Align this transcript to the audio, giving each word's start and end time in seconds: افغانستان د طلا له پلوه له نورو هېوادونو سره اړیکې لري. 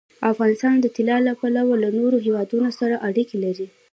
افغانستان 0.31 0.75
د 0.81 0.85
طلا 0.95 1.17
له 1.27 1.33
پلوه 1.39 1.75
له 1.83 1.89
نورو 1.99 2.17
هېوادونو 2.25 2.69
سره 2.79 2.95
اړیکې 3.07 3.37
لري. 3.45 3.67